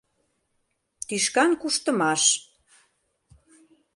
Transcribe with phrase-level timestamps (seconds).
[1.07, 2.23] Тӱшкан куштымаш.